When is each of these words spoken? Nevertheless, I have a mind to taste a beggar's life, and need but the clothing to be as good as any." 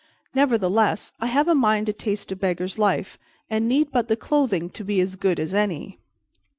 Nevertheless, 0.33 1.13
I 1.19 1.27
have 1.27 1.47
a 1.47 1.53
mind 1.53 1.85
to 1.85 1.93
taste 1.93 2.31
a 2.31 2.35
beggar's 2.35 2.79
life, 2.79 3.19
and 3.51 3.67
need 3.67 3.91
but 3.91 4.07
the 4.07 4.15
clothing 4.15 4.67
to 4.71 4.83
be 4.83 4.99
as 4.99 5.15
good 5.15 5.39
as 5.39 5.53
any." 5.53 5.99